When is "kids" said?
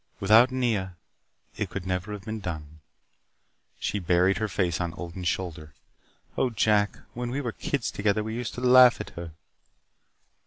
7.51-7.91